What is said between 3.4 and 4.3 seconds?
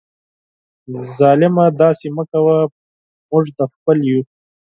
دي خپل یو